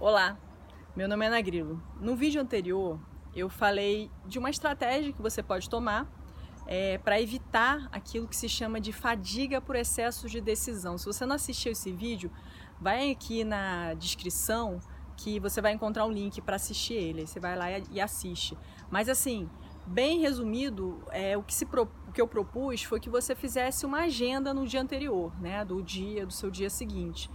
Olá, 0.00 0.38
meu 0.96 1.06
nome 1.06 1.26
é 1.26 1.28
Ana 1.28 1.42
Grilo. 1.42 1.78
No 2.00 2.16
vídeo 2.16 2.40
anterior 2.40 2.98
eu 3.34 3.50
falei 3.50 4.10
de 4.24 4.38
uma 4.38 4.48
estratégia 4.48 5.12
que 5.12 5.20
você 5.20 5.42
pode 5.42 5.68
tomar 5.68 6.10
é, 6.66 6.96
para 6.96 7.20
evitar 7.20 7.86
aquilo 7.92 8.26
que 8.26 8.34
se 8.34 8.48
chama 8.48 8.80
de 8.80 8.94
fadiga 8.94 9.60
por 9.60 9.76
excesso 9.76 10.26
de 10.26 10.40
decisão. 10.40 10.96
Se 10.96 11.04
você 11.04 11.26
não 11.26 11.36
assistiu 11.36 11.72
esse 11.72 11.92
vídeo, 11.92 12.30
vai 12.80 13.10
aqui 13.10 13.44
na 13.44 13.92
descrição 13.92 14.80
que 15.18 15.38
você 15.38 15.60
vai 15.60 15.74
encontrar 15.74 16.06
um 16.06 16.10
link 16.10 16.40
para 16.40 16.56
assistir 16.56 16.94
ele. 16.94 17.26
Você 17.26 17.38
vai 17.38 17.54
lá 17.54 17.66
e 17.90 18.00
assiste. 18.00 18.56
Mas 18.90 19.06
assim, 19.06 19.50
bem 19.86 20.20
resumido, 20.20 21.04
é, 21.10 21.36
o, 21.36 21.42
que 21.42 21.52
se, 21.52 21.66
o 21.66 22.12
que 22.12 22.22
eu 22.22 22.26
propus 22.26 22.82
foi 22.82 23.00
que 23.00 23.10
você 23.10 23.34
fizesse 23.34 23.84
uma 23.84 24.04
agenda 24.04 24.54
no 24.54 24.66
dia 24.66 24.80
anterior, 24.80 25.38
né, 25.38 25.62
do 25.62 25.82
dia, 25.82 26.24
do 26.24 26.32
seu 26.32 26.50
dia 26.50 26.70
seguinte. 26.70 27.30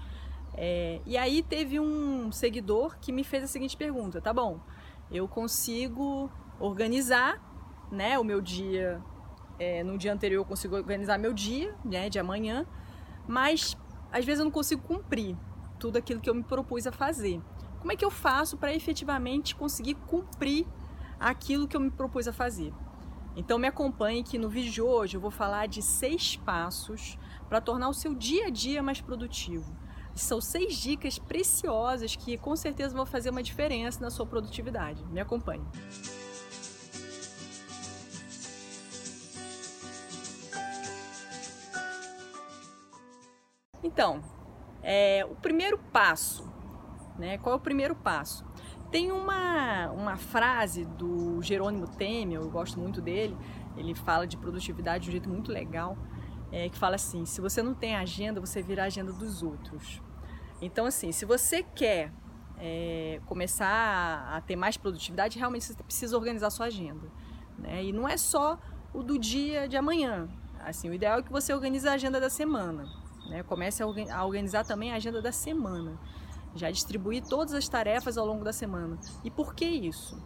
É, 0.58 1.02
e 1.06 1.18
aí 1.18 1.44
teve 1.44 1.80
um 1.80 2.32
seguidor 2.32 2.98
que 3.00 3.12
me 3.12 3.24
fez 3.24 3.44
a 3.44 3.48
seguinte 3.48 3.76
pergunta: 3.76 4.22
tá 4.22 4.34
bom, 4.34 4.60
eu 5.12 5.28
consigo 5.28 6.30
organizar, 6.60 7.42
né, 7.92 8.18
o 8.18 8.24
meu 8.24 8.42
dia 8.42 9.02
é, 9.60 9.84
no 9.84 9.98
dia 9.98 10.14
anterior 10.14 10.42
eu 10.42 10.46
consigo 10.46 10.76
organizar 10.76 11.18
meu 11.18 11.34
dia, 11.34 11.76
né, 11.84 12.10
de 12.10 12.20
amanhã, 12.20 12.66
mas 13.28 13.78
às 14.12 14.26
vezes 14.26 14.40
eu 14.40 14.46
não 14.46 14.52
consigo 14.52 14.82
cumprir 14.82 15.38
tudo 15.80 15.98
aquilo 15.98 16.22
que 16.22 16.30
eu 16.30 16.36
me 16.36 16.44
propus 16.44 16.88
a 16.88 16.92
fazer. 16.92 17.42
Como 17.80 17.92
é 17.92 17.96
que 17.96 18.06
eu 18.06 18.12
faço 18.12 18.58
para 18.58 18.74
efetivamente 18.74 19.56
conseguir 19.56 19.96
cumprir 20.08 20.66
aquilo 21.20 21.68
que 21.68 21.76
eu 21.76 21.82
me 21.82 21.92
propus 21.92 22.28
a 22.28 22.34
fazer? 22.34 22.74
Então 23.36 23.60
me 23.60 23.68
acompanhe 23.68 24.24
que 24.24 24.38
no 24.38 24.50
vídeo 24.50 24.72
de 24.72 24.82
hoje 24.82 25.18
eu 25.18 25.22
vou 25.22 25.30
falar 25.30 25.68
de 25.68 25.82
seis 25.82 26.38
passos 26.38 27.20
para 27.50 27.60
tornar 27.60 27.90
o 27.90 27.94
seu 27.94 28.16
dia 28.16 28.48
a 28.48 28.50
dia 28.50 28.82
mais 28.82 29.02
produtivo. 29.02 29.76
São 30.16 30.40
seis 30.40 30.78
dicas 30.78 31.20
preciosas 31.20 32.16
que 32.16 32.38
com 32.38 32.56
certeza 32.56 32.96
vão 32.96 33.06
fazer 33.06 33.30
uma 33.30 33.44
diferença 33.44 34.00
na 34.02 34.10
sua 34.10 34.26
produtividade. 34.26 35.04
Me 35.06 35.20
acompanhe. 35.20 35.66
Então, 43.84 44.24
é, 44.82 45.26
o 45.26 45.36
primeiro 45.36 45.78
passo, 45.78 46.48
né? 47.20 47.38
Qual 47.38 47.54
é 47.54 47.58
o 47.58 47.62
primeiro 47.62 47.96
passo? 47.96 48.46
Tem 48.90 49.12
uma, 49.12 49.92
uma 49.92 50.16
frase 50.16 50.86
do 50.86 51.42
Jerônimo 51.42 51.88
Temer, 51.88 52.40
eu 52.40 52.50
gosto 52.50 52.80
muito 52.80 53.02
dele, 53.02 53.38
ele 53.76 53.94
fala 53.94 54.26
de 54.26 54.38
produtividade 54.38 55.04
de 55.04 55.10
um 55.10 55.12
jeito 55.12 55.30
muito 55.30 55.52
legal, 55.52 55.98
é, 56.52 56.70
que 56.70 56.78
fala 56.78 56.96
assim: 56.96 57.26
se 57.26 57.42
você 57.42 57.62
não 57.62 57.74
tem 57.74 57.96
agenda, 57.96 58.40
você 58.40 58.62
vira 58.62 58.84
a 58.84 58.86
agenda 58.86 59.12
dos 59.12 59.44
outros. 59.44 60.02
Então, 60.66 60.86
assim, 60.86 61.12
se 61.12 61.26
você 61.26 61.62
quer 61.62 62.12
é, 62.58 63.22
começar 63.28 64.28
a 64.34 64.42
ter 64.42 64.56
mais 64.56 64.78
produtividade, 64.78 65.38
realmente 65.38 65.66
você 65.66 65.84
precisa 65.84 66.18
organizar 66.18 66.50
sua 66.50 66.66
agenda. 66.66 67.08
Né? 67.58 67.86
E 67.86 67.94
não 67.94 68.08
é 68.08 68.18
só 68.18 68.60
o 68.94 69.04
do 69.04 69.20
dia 69.20 69.68
de 69.68 69.78
amanhã. 69.78 70.28
Assim, 70.60 70.90
o 70.90 70.94
ideal 70.94 71.20
é 71.20 71.22
que 71.22 71.32
você 71.32 71.54
organize 71.54 71.88
a 71.88 71.94
agenda 71.94 72.20
da 72.20 72.30
semana. 72.30 72.90
Né? 73.30 73.44
Comece 73.44 73.84
a 73.84 74.26
organizar 74.26 74.66
também 74.66 74.92
a 74.92 74.96
agenda 74.96 75.22
da 75.22 75.32
semana. 75.32 76.00
Já 76.56 76.72
distribuir 76.72 77.24
todas 77.24 77.54
as 77.54 77.70
tarefas 77.70 78.18
ao 78.18 78.26
longo 78.26 78.44
da 78.44 78.54
semana. 78.54 78.98
E 79.24 79.30
por 79.30 79.54
que 79.54 79.66
isso? 79.66 80.18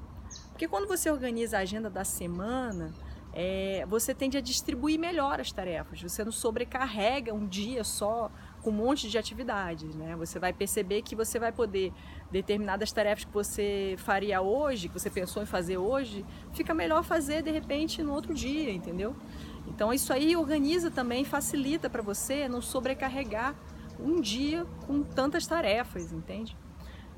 Porque 0.51 0.67
quando 0.67 0.87
você 0.87 1.11
organiza 1.11 1.57
a 1.57 1.61
agenda 1.61 1.89
da 1.89 2.05
semana, 2.05 2.93
é, 3.33 3.85
você 3.87 4.13
tende 4.13 4.37
a 4.37 4.41
distribuir 4.41 4.99
melhor 4.99 5.39
as 5.39 5.51
tarefas. 5.51 6.01
Você 6.01 6.23
não 6.23 6.31
sobrecarrega 6.31 7.33
um 7.33 7.47
dia 7.47 7.83
só 7.83 8.31
com 8.61 8.69
um 8.69 8.73
monte 8.73 9.09
de 9.09 9.17
atividades, 9.17 9.95
né? 9.95 10.15
Você 10.15 10.39
vai 10.39 10.51
perceber 10.53 11.01
que 11.01 11.15
você 11.15 11.39
vai 11.39 11.51
poder 11.51 11.93
determinadas 12.31 12.91
tarefas 12.91 13.25
que 13.25 13.33
você 13.33 13.95
faria 13.97 14.41
hoje, 14.41 14.87
que 14.87 14.93
você 14.93 15.09
pensou 15.09 15.41
em 15.41 15.45
fazer 15.45 15.77
hoje, 15.77 16.25
fica 16.53 16.73
melhor 16.73 17.03
fazer 17.03 17.41
de 17.41 17.51
repente 17.51 18.03
no 18.03 18.13
outro 18.13 18.33
dia, 18.33 18.71
entendeu? 18.71 19.15
Então 19.67 19.93
isso 19.93 20.11
aí 20.11 20.35
organiza 20.35 20.91
também, 20.91 21.23
facilita 21.23 21.89
para 21.89 22.01
você 22.01 22.47
não 22.47 22.61
sobrecarregar 22.61 23.55
um 23.99 24.19
dia 24.19 24.65
com 24.85 25.03
tantas 25.03 25.45
tarefas, 25.45 26.11
entende? 26.11 26.57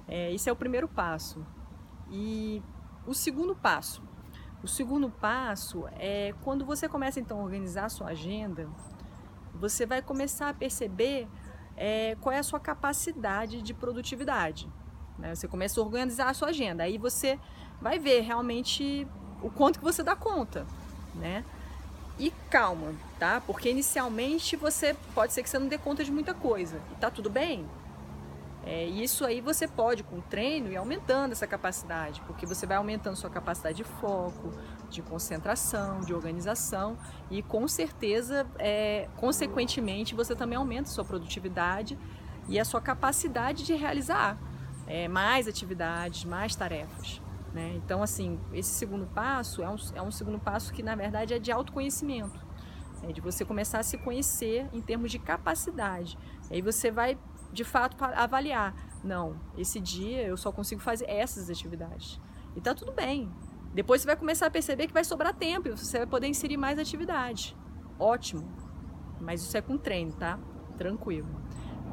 É, 0.08 0.34
esse 0.34 0.50
é 0.50 0.52
o 0.52 0.56
primeiro 0.56 0.88
passo. 0.88 1.46
E 2.10 2.62
o 3.06 3.14
segundo 3.14 3.56
passo, 3.56 4.04
o 4.64 4.68
segundo 4.68 5.10
passo 5.10 5.86
é 5.94 6.34
quando 6.44 6.66
você 6.66 6.88
começa 6.88 7.20
então 7.20 7.40
a 7.40 7.44
organizar 7.44 7.86
a 7.86 7.90
sua 7.90 8.10
agenda, 8.10 8.70
você 9.54 9.86
vai 9.86 10.02
começar 10.02 10.50
a 10.50 10.54
perceber 10.54 11.28
é, 11.78 12.16
qual 12.22 12.34
é 12.34 12.40
a 12.40 12.44
sua 12.44 12.60
capacidade 12.60 13.62
de 13.62 13.74
produtividade. 13.74 14.70
Né? 15.18 15.36
Você 15.36 15.48
começa 15.48 15.80
a 15.80 15.84
organizar 15.84 16.30
a 16.30 16.34
sua 16.34 16.50
agenda, 16.50 16.84
aí 16.84 16.98
você 16.98 17.40
vai 17.82 18.00
ver 18.00 18.22
realmente 18.22 19.08
o 19.42 19.50
quanto 19.50 19.80
que 19.80 19.86
você 19.86 20.04
dá 20.04 20.16
conta, 20.16 20.66
né? 21.16 21.44
E 22.20 22.32
calma, 22.50 22.94
tá? 23.18 23.42
Porque 23.42 23.70
inicialmente 23.70 24.56
você 24.56 24.96
pode 25.16 25.34
ser 25.34 25.42
que 25.42 25.50
você 25.50 25.58
não 25.58 25.68
dê 25.68 25.78
conta 25.78 26.04
de 26.04 26.12
muita 26.12 26.34
coisa. 26.34 26.80
E 26.92 26.96
tá 26.96 27.10
tudo 27.10 27.30
bem? 27.30 27.68
É, 28.64 28.86
isso 28.86 29.26
aí 29.26 29.42
você 29.42 29.68
pode, 29.68 30.04
com 30.04 30.18
o 30.18 30.22
treino, 30.22 30.72
ir 30.72 30.78
aumentando 30.78 31.32
essa 31.32 31.48
capacidade, 31.48 32.22
porque 32.28 32.46
você 32.46 32.68
vai 32.68 32.78
aumentando 32.78 33.16
sua 33.16 33.30
capacidade 33.30 33.78
de 33.78 33.84
foco, 33.84 34.52
de 34.90 35.02
concentração, 35.02 36.02
de 36.02 36.14
organização 36.14 36.96
e 37.30 37.42
com 37.42 37.68
certeza, 37.68 38.46
é, 38.60 39.08
consequentemente, 39.18 40.14
você 40.14 40.36
também 40.36 40.58
aumenta 40.58 40.90
sua 40.90 41.04
produtividade 41.04 41.98
e 42.48 42.60
a 42.60 42.66
sua 42.66 42.82
capacidade 42.82 43.66
de 43.66 43.74
realizar 43.74 44.38
é, 44.86 45.08
mais 45.08 45.48
atividades, 45.48 46.24
mais 46.24 46.56
tarefas. 46.56 47.22
Né? 47.54 47.74
Então, 47.76 48.04
assim, 48.04 48.40
esse 48.54 48.70
segundo 48.70 49.08
passo 49.08 49.64
é 49.64 49.70
um, 49.70 49.76
é 49.96 50.02
um 50.02 50.12
segundo 50.12 50.40
passo 50.40 50.72
que, 50.72 50.84
na 50.84 50.96
verdade, 50.96 51.34
é 51.34 51.40
de 51.40 51.52
autoconhecimento. 51.52 52.40
É 53.04 53.12
de 53.12 53.20
você 53.20 53.44
começar 53.44 53.80
a 53.80 53.84
se 53.84 53.98
conhecer 53.98 54.70
em 54.72 54.82
termos 54.82 55.12
de 55.12 55.18
capacidade. 55.18 56.18
E 56.50 56.56
aí 56.56 56.62
você 56.62 56.92
vai 56.92 57.18
de 57.52 57.64
fato 57.64 57.98
avaliar, 58.04 58.74
não, 59.04 59.36
esse 59.58 59.80
dia 59.80 60.24
eu 60.24 60.38
só 60.38 60.52
consigo 60.52 60.82
fazer 60.82 61.10
essas 61.10 61.50
atividades. 61.50 62.20
E 62.56 62.62
tá 62.62 62.74
tudo 62.74 62.92
bem. 62.92 63.32
Depois 63.74 64.02
você 64.02 64.08
vai 64.08 64.16
começar 64.16 64.48
a 64.48 64.52
perceber 64.52 64.88
que 64.88 64.94
vai 64.94 65.04
sobrar 65.04 65.34
tempo 65.34 65.68
e 65.68 65.72
você 65.72 66.00
vai 66.00 66.08
poder 66.08 66.28
inserir 66.28 66.58
mais 66.58 66.78
atividade. 66.78 67.56
Ótimo. 67.98 68.48
Mas 69.20 69.42
isso 69.42 69.56
é 69.56 69.62
com 69.62 69.78
treino, 69.78 70.14
tá? 70.14 70.40
Tranquilo. 70.78 71.30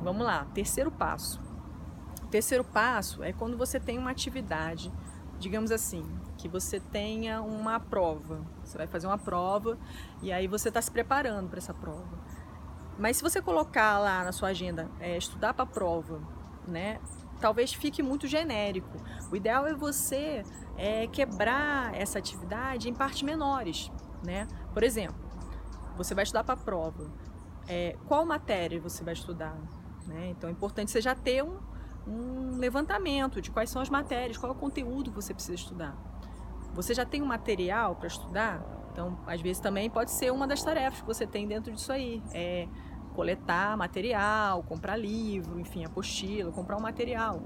Vamos 0.03 0.25
lá, 0.25 0.45
terceiro 0.47 0.91
passo. 0.91 1.41
O 2.23 2.27
terceiro 2.27 2.65
passo 2.65 3.23
é 3.23 3.33
quando 3.33 3.57
você 3.57 3.79
tem 3.79 3.99
uma 3.99 4.11
atividade, 4.11 4.93
digamos 5.39 5.71
assim, 5.71 6.05
que 6.37 6.49
você 6.49 6.81
tenha 6.81 7.41
uma 7.43 7.79
prova. 7.79 8.45
Você 8.65 8.77
vai 8.77 8.87
fazer 8.87 9.07
uma 9.07 9.19
prova 9.19 9.79
e 10.23 10.33
aí 10.33 10.47
você 10.47 10.69
está 10.69 10.83
se 10.83 10.91
preparando 10.91 11.49
para 11.49 11.59
essa 11.59 11.75
prova. 11.75 12.19
Mas 12.99 13.17
se 13.19 13.23
você 13.23 13.41
colocar 13.41 13.99
lá 13.99 14.25
na 14.25 14.33
sua 14.33 14.49
agenda 14.49 14.91
é, 14.99 15.17
estudar 15.17 15.55
para 15.55 15.65
prova, 15.65 16.21
né, 16.67 17.01
talvez 17.41 17.73
fique 17.73 18.03
muito 18.03 18.27
genérico. 18.27 18.99
O 19.31 19.37
ideal 19.37 19.67
é 19.67 19.75
você 19.75 20.43
é, 20.77 21.07
quebrar 21.07 21.95
essa 21.95 22.19
atividade 22.19 22.89
em 22.89 22.95
partes 22.95 23.23
menores, 23.23 23.91
né? 24.25 24.49
Por 24.75 24.83
exemplo, 24.83 25.17
você 25.97 26.15
vai 26.15 26.25
estudar 26.25 26.43
para 26.43 26.57
prova. 26.57 27.11
É, 27.69 27.97
qual 28.07 28.27
matéria 28.27 28.81
você 28.81 29.05
vai 29.05 29.15
estudar? 29.15 29.57
Né? 30.07 30.31
Então 30.31 30.49
é 30.49 30.53
importante 30.53 30.91
você 30.91 31.01
já 31.01 31.15
ter 31.15 31.45
um, 31.45 31.59
um 32.07 32.57
levantamento 32.57 33.41
de 33.41 33.51
quais 33.51 33.71
são 33.71 33.81
as 33.81 33.91
matérias, 33.91 34.37
qual 34.37 34.53
é 34.53 34.55
o 34.55 34.59
conteúdo 34.59 35.11
que 35.11 35.17
você 35.17 35.33
precisa 35.33 35.55
estudar. 35.55 35.97
Você 36.75 36.95
já 36.95 37.05
tem 37.05 37.23
um 37.23 37.27
material 37.27 37.95
para 37.95 38.07
estudar? 38.07 38.63
Então, 38.93 39.19
às 39.27 39.41
vezes 39.41 39.61
também 39.61 39.89
pode 39.89 40.11
ser 40.11 40.33
uma 40.33 40.47
das 40.47 40.63
tarefas 40.63 41.01
que 41.01 41.07
você 41.07 41.27
tem 41.27 41.47
dentro 41.47 41.73
disso 41.73 41.93
aí. 41.93 42.23
É 42.33 42.67
coletar 43.19 43.77
material, 43.77 44.63
comprar 44.63 44.97
livro, 44.97 45.59
enfim, 45.59 45.85
apostila, 45.85 46.53
comprar 46.53 46.77
um 46.77 46.81
material. 46.81 47.43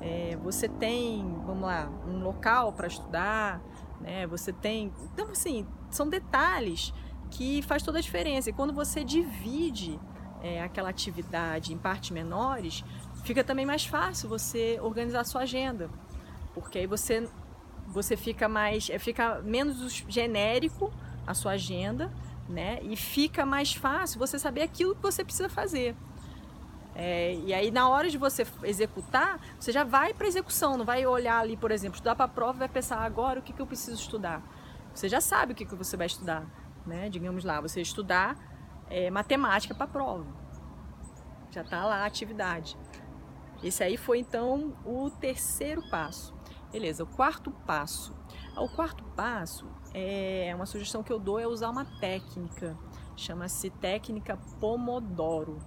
É, 0.00 0.36
você 0.36 0.68
tem, 0.68 1.20
vamos 1.44 1.62
lá, 1.62 1.90
um 2.06 2.22
local 2.22 2.72
para 2.72 2.86
estudar, 2.86 3.60
né? 4.00 4.24
Você 4.28 4.52
tem, 4.52 4.92
então 5.12 5.28
assim, 5.32 5.66
são 5.90 6.08
detalhes 6.08 6.94
que 7.28 7.60
faz 7.62 7.82
toda 7.82 7.98
a 7.98 8.00
diferença. 8.00 8.50
E 8.50 8.52
quando 8.52 8.72
você 8.72 9.02
divide 9.02 9.98
é, 10.44 10.62
aquela 10.62 10.90
atividade 10.90 11.74
em 11.74 11.76
partes 11.76 12.10
menores, 12.10 12.84
fica 13.24 13.42
também 13.42 13.66
mais 13.66 13.84
fácil 13.84 14.28
você 14.28 14.78
organizar 14.80 15.22
a 15.22 15.24
sua 15.24 15.40
agenda, 15.40 15.90
porque 16.54 16.78
aí 16.78 16.86
você 16.86 17.28
você 17.88 18.16
fica 18.16 18.48
mais, 18.48 18.90
é, 18.90 18.98
fica 19.00 19.40
menos 19.42 20.04
genérico 20.08 20.92
a 21.26 21.34
sua 21.34 21.52
agenda, 21.52 22.12
né? 22.48 22.78
E 22.82 22.96
fica 22.96 23.44
mais 23.44 23.74
fácil 23.74 24.18
você 24.18 24.38
saber 24.38 24.62
aquilo 24.62 24.94
que 24.94 25.02
você 25.02 25.24
precisa 25.24 25.48
fazer. 25.48 25.96
É, 26.94 27.34
e 27.34 27.52
aí 27.52 27.70
na 27.70 27.88
hora 27.88 28.08
de 28.08 28.16
você 28.16 28.46
executar, 28.62 29.38
você 29.60 29.70
já 29.70 29.84
vai 29.84 30.14
para 30.14 30.26
execução, 30.26 30.78
não 30.78 30.84
vai 30.84 31.04
olhar 31.06 31.38
ali, 31.40 31.54
por 31.54 31.70
exemplo, 31.70 31.96
estudar 31.96 32.14
para 32.14 32.24
a 32.24 32.28
prova 32.28 32.60
vai 32.60 32.68
pensar 32.68 33.00
agora 33.00 33.38
o 33.38 33.42
que, 33.42 33.52
que 33.52 33.60
eu 33.60 33.66
preciso 33.66 34.00
estudar. 34.00 34.42
Você 34.94 35.08
já 35.08 35.20
sabe 35.20 35.52
o 35.52 35.54
que, 35.54 35.66
que 35.66 35.74
você 35.74 35.94
vai 35.94 36.06
estudar, 36.06 36.46
né? 36.86 37.10
Digamos 37.10 37.44
lá, 37.44 37.60
você 37.60 37.82
estudar 37.82 38.34
é, 38.88 39.10
matemática 39.10 39.74
para 39.74 39.84
a 39.84 39.88
prova. 39.88 40.26
Já 41.50 41.60
está 41.60 41.84
lá 41.84 41.96
a 41.96 42.06
atividade. 42.06 42.78
Esse 43.62 43.84
aí 43.84 43.98
foi 43.98 44.20
então 44.20 44.74
o 44.84 45.10
terceiro 45.10 45.82
passo. 45.90 46.34
Beleza, 46.72 47.04
o 47.04 47.06
quarto 47.06 47.50
passo. 47.50 48.14
O 48.56 48.68
quarto 48.70 49.04
passo 49.14 49.66
é 49.92 50.50
uma 50.54 50.64
sugestão 50.64 51.02
que 51.02 51.12
eu 51.12 51.18
dou 51.18 51.38
é 51.38 51.46
usar 51.46 51.68
uma 51.68 51.84
técnica, 51.84 52.74
chama-se 53.14 53.68
técnica 53.68 54.38
Pomodoro. 54.58 55.58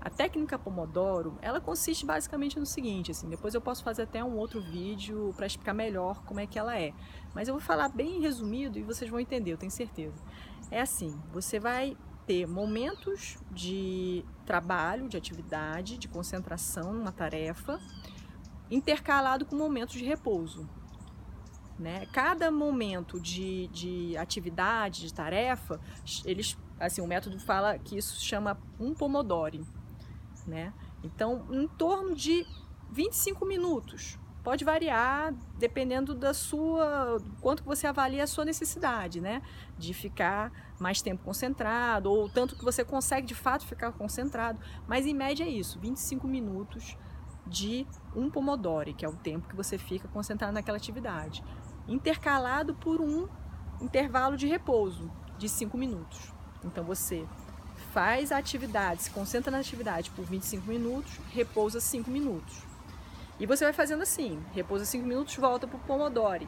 A 0.00 0.08
técnica 0.08 0.58
Pomodoro, 0.58 1.36
ela 1.42 1.60
consiste 1.60 2.06
basicamente 2.06 2.58
no 2.58 2.64
seguinte, 2.64 3.10
assim, 3.10 3.28
depois 3.28 3.52
eu 3.52 3.60
posso 3.60 3.84
fazer 3.84 4.04
até 4.04 4.24
um 4.24 4.38
outro 4.38 4.58
vídeo 4.62 5.34
para 5.36 5.46
explicar 5.46 5.74
melhor 5.74 6.22
como 6.24 6.40
é 6.40 6.46
que 6.46 6.58
ela 6.58 6.78
é. 6.78 6.94
Mas 7.34 7.46
eu 7.46 7.52
vou 7.52 7.60
falar 7.60 7.90
bem 7.90 8.22
resumido 8.22 8.78
e 8.78 8.82
vocês 8.82 9.10
vão 9.10 9.20
entender, 9.20 9.52
eu 9.52 9.58
tenho 9.58 9.70
certeza. 9.70 10.16
É 10.70 10.80
assim, 10.80 11.20
você 11.30 11.60
vai 11.60 11.94
ter 12.26 12.46
momentos 12.46 13.36
de 13.50 14.24
trabalho, 14.46 15.10
de 15.10 15.16
atividade, 15.18 15.98
de 15.98 16.08
concentração 16.08 16.94
numa 16.94 17.12
tarefa, 17.12 17.78
intercalado 18.70 19.44
com 19.44 19.56
momentos 19.56 19.96
de 19.96 20.04
repouso. 20.06 20.66
Né? 21.80 22.06
Cada 22.12 22.50
momento 22.50 23.18
de, 23.18 23.68
de 23.68 24.14
atividade, 24.18 25.00
de 25.00 25.14
tarefa, 25.14 25.80
eles, 26.26 26.56
assim, 26.78 27.00
o 27.00 27.06
método 27.06 27.40
fala 27.40 27.78
que 27.78 27.96
isso 27.96 28.22
chama 28.22 28.60
um 28.78 28.92
pomodoro 28.92 29.66
né? 30.46 30.72
Então, 31.02 31.46
em 31.50 31.66
torno 31.66 32.14
de 32.14 32.46
25 32.90 33.46
minutos. 33.46 34.18
Pode 34.42 34.64
variar 34.64 35.34
dependendo 35.58 36.14
da 36.14 36.32
sua, 36.32 37.22
quanto 37.42 37.62
você 37.62 37.86
avalia 37.86 38.24
a 38.24 38.26
sua 38.26 38.42
necessidade, 38.42 39.20
né? 39.20 39.42
De 39.76 39.92
ficar 39.92 40.50
mais 40.78 41.02
tempo 41.02 41.22
concentrado 41.22 42.10
ou 42.10 42.26
tanto 42.26 42.56
que 42.56 42.64
você 42.64 42.82
consegue 42.82 43.26
de 43.26 43.34
fato 43.34 43.66
ficar 43.66 43.92
concentrado, 43.92 44.58
mas 44.88 45.06
em 45.06 45.12
média 45.12 45.44
é 45.44 45.48
isso, 45.48 45.78
25 45.78 46.26
minutos 46.26 46.96
de 47.46 47.86
um 48.16 48.30
pomodoro, 48.30 48.94
que 48.94 49.04
é 49.04 49.08
o 49.08 49.14
tempo 49.14 49.46
que 49.46 49.54
você 49.54 49.76
fica 49.76 50.08
concentrado 50.08 50.54
naquela 50.54 50.78
atividade, 50.78 51.44
intercalado 51.88 52.74
por 52.74 53.00
um 53.00 53.28
intervalo 53.80 54.36
de 54.36 54.46
repouso 54.46 55.10
de 55.38 55.48
5 55.48 55.76
minutos. 55.76 56.32
Então 56.64 56.84
você 56.84 57.26
faz 57.92 58.30
a 58.30 58.38
atividade, 58.38 59.02
se 59.02 59.10
concentra 59.10 59.50
na 59.50 59.58
atividade 59.58 60.10
por 60.10 60.24
25 60.24 60.66
minutos, 60.68 61.18
repousa 61.30 61.80
5 61.80 62.10
minutos. 62.10 62.62
E 63.38 63.46
você 63.46 63.64
vai 63.64 63.72
fazendo 63.72 64.02
assim, 64.02 64.38
repousa 64.52 64.84
5 64.84 65.06
minutos, 65.06 65.34
volta 65.36 65.66
para 65.66 65.76
o 65.76 65.80
Pomodoro. 65.80 66.46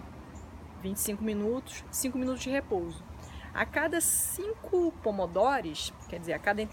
25 0.83 1.23
minutos, 1.25 1.85
5 1.91 2.19
minutos 2.19 2.43
de 2.43 2.51
repouso. 2.51 3.03
A 3.55 3.65
cada 3.65 4.01
5 4.01 4.93
pomodores, 5.03 5.93
quer 6.09 6.19
dizer, 6.19 6.33
a 6.33 6.39
cada 6.39 6.69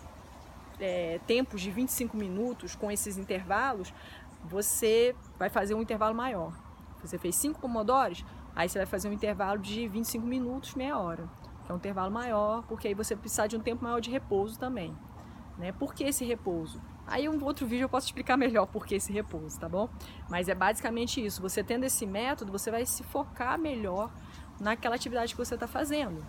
é, 0.80 1.20
tempos 1.28 1.62
de 1.62 1.72
25 1.72 2.18
minutos 2.18 2.76
com 2.76 2.92
esses 2.92 3.18
intervalos, 3.18 3.94
você 4.44 5.16
vai 5.38 5.50
fazer 5.50 5.74
um 5.74 5.82
intervalo 5.82 6.16
maior. 6.16 6.54
Você 7.02 7.18
fez 7.18 7.36
5 7.36 7.60
pomodores, 7.60 8.26
aí 8.60 8.68
você 8.68 8.80
vai 8.80 8.86
fazer 8.86 9.10
um 9.10 9.14
intervalo 9.14 9.58
de 9.60 9.88
25 9.88 10.26
minutos, 10.26 10.76
meia 10.76 10.98
hora 10.98 11.30
que 11.70 11.72
é 11.72 11.76
um 11.76 11.78
intervalo 11.78 12.12
maior, 12.12 12.64
porque 12.64 12.88
aí 12.88 12.96
você 12.96 13.16
precisa 13.16 13.48
de 13.48 13.56
um 13.56 13.60
tempo 13.60 13.84
maior 13.84 14.02
de 14.02 14.10
repouso 14.10 14.58
também. 14.58 14.98
Né? 15.56 15.72
Por 15.72 15.94
que 15.94 16.04
esse 16.04 16.26
repouso? 16.26 16.82
Aí 17.06 17.30
um 17.30 17.44
outro 17.44 17.68
vídeo 17.68 17.84
eu 17.84 17.90
posso 17.90 18.08
explicar 18.08 18.36
melhor 18.38 18.66
por 18.66 18.88
que 18.88 18.96
esse 18.96 19.14
repouso, 19.14 19.60
tá 19.60 19.70
bom? 19.70 19.88
Mas 20.28 20.50
é 20.50 20.56
basicamente 20.56 21.24
isso. 21.24 21.44
Você 21.44 21.64
tendo 21.64 21.84
esse 21.84 22.08
método, 22.08 22.52
você 22.52 22.72
vai 22.72 22.88
se 22.88 23.04
focar 23.04 23.60
melhor 23.60 24.10
naquela 24.60 24.96
atividade 24.96 25.34
que 25.34 25.38
você 25.38 25.54
está 25.54 25.68
fazendo. 25.68 26.26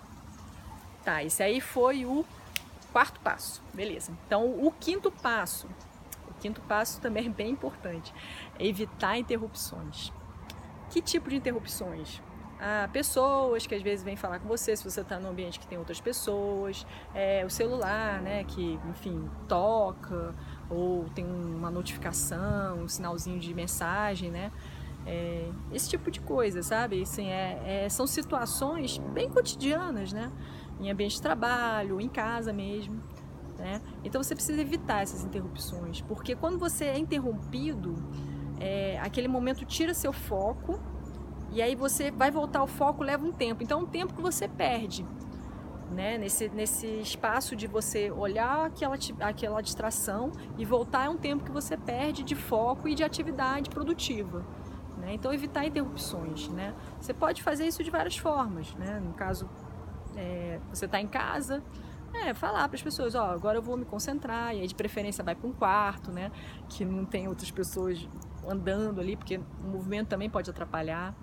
Tá, 1.03 1.25
esse 1.25 1.43
aí 1.43 1.59
foi 1.59 2.05
o 2.05 2.23
quarto 2.93 3.19
passo, 3.21 3.63
beleza. 3.73 4.13
Então 4.27 4.45
o 4.45 4.71
quinto 4.71 5.11
passo, 5.11 5.67
o 6.29 6.35
quinto 6.35 6.61
passo 6.63 7.01
também 7.01 7.27
é 7.27 7.31
bem 7.31 7.51
importante, 7.51 8.13
é 8.59 8.67
evitar 8.67 9.17
interrupções. 9.17 10.13
Que 10.91 11.01
tipo 11.01 11.31
de 11.31 11.37
interrupções? 11.37 12.21
a 12.61 12.89
pessoas 12.89 13.67
que 13.67 13.75
às 13.75 13.83
vezes 13.83 14.05
vêm 14.05 14.17
falar 14.17 14.39
com 14.39 14.47
você, 14.47 14.77
se 14.77 14.85
você 14.85 15.01
está 15.01 15.19
num 15.19 15.31
ambiente 15.31 15.59
que 15.59 15.67
tem 15.67 15.79
outras 15.79 15.99
pessoas, 15.99 16.87
é, 17.15 17.43
o 17.45 17.49
celular, 17.49 18.21
né, 18.21 18.45
que, 18.45 18.79
enfim, 18.91 19.29
toca, 19.49 20.35
ou 20.69 21.09
tem 21.15 21.25
uma 21.25 21.71
notificação, 21.71 22.83
um 22.83 22.89
sinalzinho 22.89 23.41
de 23.41 23.55
mensagem, 23.55 24.31
né, 24.31 24.53
é, 25.07 25.51
esse 25.73 25.89
tipo 25.89 26.11
de 26.11 26.21
coisa, 26.21 26.63
sabe? 26.63 27.01
Assim, 27.01 27.29
é, 27.29 27.85
é, 27.85 27.89
são 27.89 28.07
situações 28.07 28.99
bem 28.99 29.31
cotidianas, 29.31 30.13
né, 30.13 30.31
em 30.79 30.91
ambiente 30.91 31.15
de 31.15 31.23
trabalho, 31.23 31.99
em 31.99 32.11
casa 32.11 32.53
mesmo, 32.53 33.03
né, 33.57 33.81
então 34.05 34.23
você 34.23 34.35
precisa 34.35 34.61
evitar 34.61 35.03
essas 35.03 35.25
interrupções, 35.25 36.03
porque 36.03 36.37
quando 36.37 36.59
você 36.59 36.85
é 36.85 36.99
interrompido, 36.99 37.97
é, 38.61 38.99
aquele 39.01 39.27
momento 39.27 39.65
tira 39.65 39.95
seu 39.95 40.13
foco 40.13 40.79
e 41.51 41.61
aí 41.61 41.75
você 41.75 42.11
vai 42.11 42.31
voltar 42.31 42.61
ao 42.61 42.67
foco, 42.67 43.03
leva 43.03 43.25
um 43.25 43.33
tempo. 43.33 43.63
Então 43.63 43.81
um 43.81 43.87
tempo 43.87 44.15
que 44.15 44.21
você 44.21 44.47
perde. 44.47 45.05
Né? 45.91 46.17
Nesse, 46.19 46.49
nesse 46.51 46.87
espaço 47.01 47.57
de 47.57 47.67
você 47.67 48.13
olhar 48.13 48.67
aquela, 48.67 48.97
aquela 49.21 49.61
distração 49.61 50.31
e 50.57 50.65
voltar 50.65 51.07
é 51.07 51.09
um 51.09 51.17
tempo 51.17 51.43
que 51.43 51.51
você 51.51 51.77
perde 51.77 52.23
de 52.23 52.37
foco 52.37 52.87
e 52.87 52.95
de 52.95 53.03
atividade 53.03 53.71
produtiva. 53.71 54.47
Né? 54.99 55.15
Então 55.15 55.33
evitar 55.33 55.65
interrupções. 55.65 56.49
Né? 56.49 56.75
Você 57.01 57.13
pode 57.13 57.43
fazer 57.43 57.67
isso 57.67 57.83
de 57.83 57.91
várias 57.91 58.17
formas. 58.17 58.73
Né? 58.75 59.01
No 59.01 59.15
caso, 59.15 59.51
é, 60.15 60.61
você 60.73 60.85
está 60.85 61.01
em 61.01 61.09
casa, 61.09 61.61
é, 62.13 62.35
falar 62.35 62.69
para 62.69 62.77
as 62.77 62.83
pessoas, 62.83 63.15
ó, 63.15 63.31
agora 63.31 63.59
eu 63.59 63.63
vou 63.63 63.77
me 63.77 63.85
concentrar, 63.85 64.55
e 64.55 64.61
aí 64.61 64.67
de 64.67 64.75
preferência 64.75 65.23
vai 65.23 65.35
para 65.35 65.49
um 65.49 65.53
quarto, 65.53 66.11
né, 66.11 66.33
que 66.69 66.85
não 66.85 67.05
tem 67.05 67.29
outras 67.29 67.51
pessoas 67.51 68.09
andando 68.49 69.01
ali, 69.01 69.17
porque 69.17 69.39
o 69.39 69.69
movimento 69.69 70.09
também 70.09 70.29
pode 70.29 70.51
atrapalhar 70.51 71.15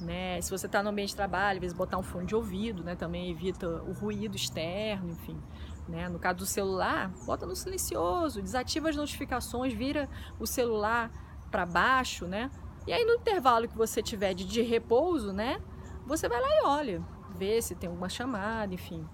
né? 0.00 0.40
Se 0.40 0.50
você 0.50 0.66
está 0.66 0.82
no 0.82 0.90
ambiente 0.90 1.10
de 1.10 1.16
trabalho, 1.16 1.58
às 1.58 1.60
vezes 1.60 1.76
botar 1.76 1.98
um 1.98 2.02
fone 2.02 2.26
de 2.26 2.34
ouvido, 2.34 2.82
né? 2.82 2.96
Também 2.96 3.30
evita 3.30 3.68
o 3.68 3.92
ruído 3.92 4.34
externo, 4.34 5.10
enfim. 5.10 5.40
Né? 5.88 6.08
No 6.08 6.18
caso 6.18 6.38
do 6.38 6.46
celular, 6.46 7.10
bota 7.24 7.46
no 7.46 7.54
silencioso, 7.54 8.40
desativa 8.40 8.88
as 8.88 8.96
notificações, 8.96 9.72
vira 9.72 10.08
o 10.38 10.46
celular 10.46 11.10
para 11.50 11.66
baixo, 11.66 12.26
né? 12.26 12.50
E 12.86 12.92
aí 12.92 13.04
no 13.04 13.14
intervalo 13.14 13.68
que 13.68 13.76
você 13.76 14.02
tiver 14.02 14.34
de, 14.34 14.44
de 14.44 14.62
repouso, 14.62 15.32
né? 15.32 15.60
Você 16.06 16.28
vai 16.28 16.40
lá 16.40 16.48
e 16.48 16.64
olha, 16.64 17.02
vê 17.36 17.60
se 17.60 17.74
tem 17.74 17.88
alguma 17.88 18.08
chamada, 18.08 18.72
enfim. 18.72 19.06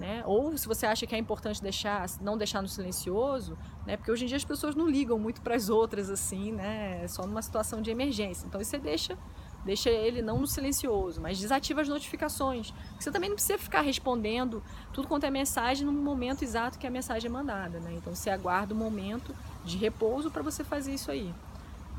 Né? 0.00 0.22
Ou 0.24 0.56
se 0.56 0.66
você 0.66 0.86
acha 0.86 1.06
que 1.06 1.14
é 1.14 1.18
importante 1.18 1.62
deixar, 1.62 2.06
não 2.22 2.38
deixar 2.38 2.62
no 2.62 2.68
silencioso, 2.68 3.58
né? 3.86 3.98
Porque 3.98 4.10
hoje 4.10 4.24
em 4.24 4.28
dia 4.28 4.38
as 4.38 4.44
pessoas 4.44 4.74
não 4.74 4.88
ligam 4.88 5.18
muito 5.18 5.42
para 5.42 5.54
as 5.54 5.68
outras 5.68 6.08
assim, 6.08 6.52
né? 6.52 7.04
É 7.04 7.06
só 7.06 7.26
numa 7.26 7.42
situação 7.42 7.82
de 7.82 7.90
emergência. 7.90 8.46
Então 8.46 8.64
você 8.64 8.78
deixa 8.78 9.18
Deixa 9.64 9.90
ele 9.90 10.22
não 10.22 10.38
no 10.38 10.46
silencioso, 10.46 11.20
mas 11.20 11.38
desativa 11.38 11.82
as 11.82 11.88
notificações. 11.88 12.72
Você 12.98 13.10
também 13.10 13.28
não 13.28 13.36
precisa 13.36 13.58
ficar 13.58 13.82
respondendo 13.82 14.62
tudo 14.90 15.06
quanto 15.06 15.24
é 15.26 15.30
mensagem 15.30 15.84
no 15.84 15.92
momento 15.92 16.42
exato 16.42 16.78
que 16.78 16.86
a 16.86 16.90
mensagem 16.90 17.28
é 17.28 17.30
mandada, 17.30 17.78
né? 17.78 17.92
Então 17.94 18.14
você 18.14 18.30
aguarda 18.30 18.72
o 18.72 18.76
um 18.76 18.80
momento 18.80 19.36
de 19.62 19.76
repouso 19.76 20.30
para 20.30 20.42
você 20.42 20.64
fazer 20.64 20.94
isso 20.94 21.10
aí. 21.10 21.34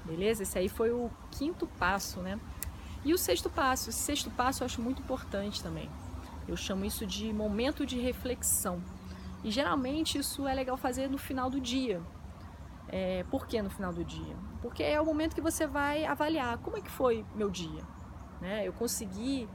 Beleza? 0.03 0.41
Esse 0.41 0.57
aí 0.57 0.67
foi 0.67 0.89
o 0.89 1.11
quinto 1.29 1.67
passo, 1.77 2.19
né? 2.21 2.39
E 3.05 3.13
o 3.13 3.17
sexto 3.17 3.47
passo, 3.47 3.91
esse 3.91 3.99
sexto 3.99 4.31
passo 4.31 4.63
eu 4.63 4.65
acho 4.65 4.81
muito 4.81 5.03
importante 5.03 5.61
também. 5.61 5.87
Eu 6.51 6.57
chamo 6.57 6.85
isso 6.85 7.05
de 7.05 7.31
momento 7.33 7.85
de 7.85 7.99
reflexão. 7.99 8.81
E 9.43 9.49
geralmente 9.49 10.17
isso 10.17 10.47
é 10.47 10.53
legal 10.53 10.77
fazer 10.77 11.09
no 11.09 11.17
final 11.17 11.49
do 11.49 11.59
dia, 11.59 12.01
é, 12.91 13.23
por 13.31 13.47
que 13.47 13.61
no 13.61 13.69
final 13.69 13.93
do 13.93 14.03
dia? 14.03 14.35
Porque 14.61 14.83
é 14.83 14.99
o 14.99 15.05
momento 15.05 15.33
que 15.33 15.41
você 15.41 15.65
vai 15.65 16.03
avaliar 16.05 16.57
como 16.57 16.77
é 16.77 16.81
que 16.81 16.91
foi 16.91 17.25
meu 17.33 17.49
dia. 17.49 17.81
Né? 18.41 18.67
Eu 18.67 18.73
consegui 18.73 19.47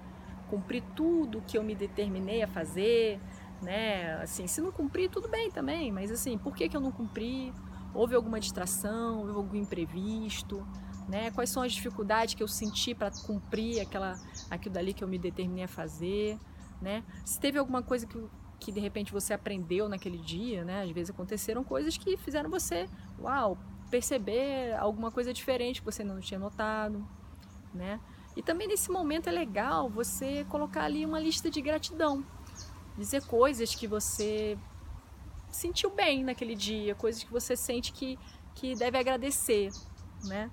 cumprir 0.49 0.83
tudo 0.95 1.43
que 1.47 1.59
eu 1.59 1.63
me 1.63 1.75
determinei 1.75 2.43
a 2.43 2.49
fazer, 2.49 3.21
né? 3.61 4.15
Assim, 4.23 4.47
se 4.47 4.61
não 4.61 4.73
cumprir, 4.73 5.11
tudo 5.11 5.29
bem 5.29 5.51
também, 5.51 5.91
mas 5.93 6.11
assim, 6.11 6.39
por 6.39 6.55
que, 6.55 6.69
que 6.69 6.77
eu 6.77 6.81
não 6.81 6.93
cumpri? 6.93 7.53
Houve 7.93 8.15
alguma 8.15 8.39
distração, 8.39 9.19
houve 9.19 9.33
algum 9.33 9.57
imprevisto, 9.57 10.67
né? 11.09 11.31
Quais 11.33 11.51
são 11.51 11.63
as 11.63 11.73
dificuldades 11.73 12.35
que 12.35 12.43
eu 12.43 12.49
senti 12.49 12.95
para 12.95 13.11
cumprir 13.27 13.81
aquela, 13.81 14.15
aquilo 14.51 14.75
dali 14.75 14.95
que 14.95 15.03
eu 15.03 15.09
me 15.09 15.19
determinei 15.19 15.65
a 15.65 15.69
fazer, 15.69 16.39
né? 16.87 17.03
Se 17.25 17.41
teve 17.41 17.59
alguma 17.59 17.83
coisa 17.83 18.07
que 18.07 18.17
que 18.59 18.73
de 18.73 18.81
repente 18.81 19.13
você 19.13 19.35
aprendeu 19.35 19.87
naquele 19.87 20.17
dia, 20.17 20.65
né? 20.65 20.83
Às 20.83 20.91
vezes 20.91 21.11
aconteceram 21.11 21.63
coisas 21.63 21.99
que 21.99 22.17
fizeram 22.17 22.49
você, 22.49 22.89
uau, 23.21 23.59
perceber 23.91 24.75
alguma 24.79 25.11
coisa 25.11 25.31
diferente 25.31 25.81
que 25.81 25.85
você 25.85 26.03
não 26.03 26.21
tinha 26.21 26.41
notado, 26.41 27.07
né? 27.75 28.01
E 28.35 28.43
também 28.43 28.67
nesse 28.67 28.91
momento 28.91 29.29
é 29.29 29.31
legal 29.33 29.91
você 29.91 30.47
colocar 30.49 30.85
ali 30.85 31.05
uma 31.05 31.21
lista 31.21 31.51
de 31.51 31.61
gratidão, 31.61 32.25
dizer 32.97 33.27
coisas 33.27 33.75
que 33.75 33.87
você 33.87 34.57
sentiu 35.51 35.91
bem 35.91 36.25
naquele 36.25 36.55
dia, 36.55 36.95
coisas 36.95 37.23
que 37.23 37.31
você 37.31 37.55
sente 37.55 37.93
que, 37.93 38.19
que 38.55 38.75
deve 38.75 38.97
agradecer, 38.97 39.71
né? 40.25 40.51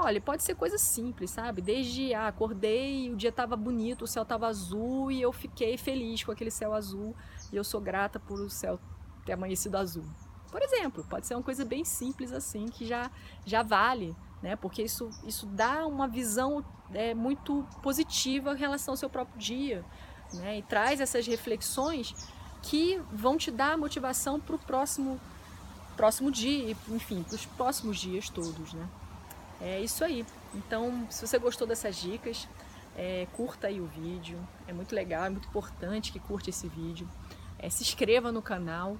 Olha, 0.00 0.20
pode 0.20 0.42
ser 0.42 0.54
coisa 0.54 0.78
simples, 0.78 1.30
sabe? 1.30 1.60
Desde, 1.60 2.14
ah, 2.14 2.28
acordei, 2.28 3.10
o 3.10 3.16
dia 3.16 3.30
estava 3.30 3.56
bonito, 3.56 4.02
o 4.02 4.06
céu 4.06 4.22
estava 4.22 4.46
azul 4.46 5.10
e 5.10 5.20
eu 5.20 5.32
fiquei 5.32 5.76
feliz 5.76 6.22
com 6.24 6.32
aquele 6.32 6.50
céu 6.50 6.72
azul 6.72 7.14
e 7.52 7.56
eu 7.56 7.64
sou 7.64 7.80
grata 7.80 8.18
por 8.18 8.40
o 8.40 8.50
céu 8.50 8.78
ter 9.24 9.32
amanhecido 9.32 9.76
azul, 9.76 10.04
Por 10.50 10.60
exemplo, 10.62 11.04
pode 11.08 11.26
ser 11.26 11.34
uma 11.34 11.42
coisa 11.42 11.64
bem 11.64 11.84
simples 11.84 12.32
assim 12.32 12.66
que 12.66 12.84
já, 12.84 13.10
já 13.46 13.62
vale, 13.62 14.16
né? 14.42 14.56
Porque 14.56 14.82
isso, 14.82 15.08
isso 15.24 15.46
dá 15.46 15.86
uma 15.86 16.08
visão 16.08 16.64
é, 16.92 17.14
muito 17.14 17.66
positiva 17.82 18.52
em 18.52 18.58
relação 18.58 18.92
ao 18.92 18.96
seu 18.96 19.08
próprio 19.08 19.38
dia, 19.38 19.84
né? 20.34 20.58
E 20.58 20.62
traz 20.62 21.00
essas 21.00 21.26
reflexões 21.26 22.14
que 22.62 23.00
vão 23.12 23.36
te 23.36 23.50
dar 23.50 23.78
motivação 23.78 24.38
para 24.38 24.56
o 24.56 24.58
próximo 24.58 25.20
próximo 25.96 26.30
dia, 26.30 26.74
enfim, 26.88 27.22
para 27.22 27.34
os 27.34 27.46
próximos 27.46 27.98
dias 27.98 28.28
todos, 28.28 28.72
né? 28.72 28.88
É 29.62 29.80
isso 29.80 30.04
aí. 30.04 30.26
Então, 30.54 31.06
se 31.08 31.24
você 31.24 31.38
gostou 31.38 31.66
dessas 31.66 31.96
dicas, 31.96 32.48
é, 32.96 33.26
curta 33.32 33.68
aí 33.68 33.80
o 33.80 33.86
vídeo. 33.86 34.38
É 34.66 34.72
muito 34.72 34.94
legal, 34.94 35.24
é 35.24 35.30
muito 35.30 35.48
importante 35.48 36.12
que 36.12 36.18
curte 36.18 36.50
esse 36.50 36.68
vídeo. 36.68 37.08
É, 37.58 37.70
se 37.70 37.82
inscreva 37.82 38.32
no 38.32 38.42
canal 38.42 38.96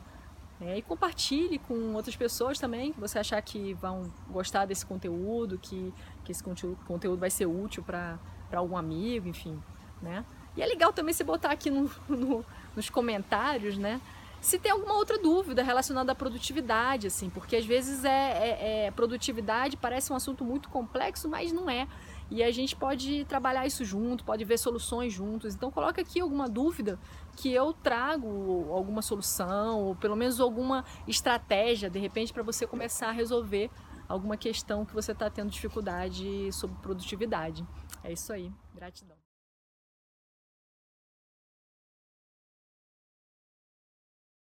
é, 0.61 0.79
e 0.79 0.83
compartilhe 0.83 1.59
com 1.59 1.95
outras 1.95 2.15
pessoas 2.15 2.61
também 2.61 2.93
que 2.93 3.01
você 3.01 3.19
achar 3.19 3.43
que 3.43 3.75
vão 3.75 4.05
gostar 4.31 4.65
desse 4.65 4.87
conteúdo, 4.87 5.59
que, 5.59 5.93
que 6.25 6.31
esse 6.31 6.43
conteúdo, 6.43 6.79
conteúdo 6.87 7.19
vai 7.19 7.31
ser 7.31 7.47
útil 7.47 7.83
para 7.83 8.19
algum 8.53 8.77
amigo, 8.77 9.27
enfim, 9.27 9.61
né? 10.01 10.25
E 10.57 10.63
é 10.63 10.67
legal 10.67 10.93
também 10.93 11.13
você 11.13 11.25
botar 11.25 11.51
aqui 11.51 11.71
no, 11.71 11.91
no, 12.09 12.45
nos 12.77 12.89
comentários, 12.89 13.77
né? 13.77 14.01
Se 14.43 14.59
tem 14.59 14.73
alguma 14.73 14.95
outra 14.95 15.17
dúvida 15.19 15.63
relacionada 15.63 16.11
à 16.11 16.15
produtividade, 16.17 17.07
assim, 17.07 17.31
porque 17.31 17.55
às 17.55 17.65
vezes 17.65 18.05
é, 18.05 18.11
é, 18.11 18.87
é, 18.87 18.91
produtividade 18.91 19.77
parece 19.77 20.13
um 20.13 20.17
assunto 20.17 20.45
muito 20.45 20.69
complexo, 20.69 21.29
mas 21.29 21.53
não 21.53 21.71
é. 21.71 21.87
E 22.29 22.43
a 22.43 22.51
gente 22.51 22.75
pode 22.75 23.25
trabalhar 23.27 23.65
isso 23.69 23.85
junto, 23.85 24.25
pode 24.25 24.45
ver 24.45 24.59
soluções 24.59 25.13
juntos. 25.13 25.55
Então 25.55 25.71
coloca 25.71 26.03
aqui 26.03 26.19
alguma 26.19 26.49
dúvida 26.49 26.99
que 27.37 27.53
eu 27.53 27.73
trago 27.73 28.73
alguma 28.73 29.01
solução, 29.01 29.81
ou 29.81 29.95
pelo 29.95 30.17
menos 30.17 30.41
alguma 30.41 30.85
estratégia, 31.07 31.89
de 31.89 32.01
repente, 32.01 32.33
para 32.33 32.43
você 32.43 32.67
começar 32.67 33.11
a 33.11 33.13
resolver 33.13 33.71
alguma 34.09 34.37
questão 34.37 34.85
que 34.85 34.93
você 34.93 35.13
está 35.13 35.31
tendo 35.31 35.51
dificuldade 35.51 36.51
sobre 36.53 36.77
produtividade. 36.83 37.65
É 38.03 38.13
isso 38.13 38.33
aí. 38.33 38.51
Gratidão. 38.75 39.22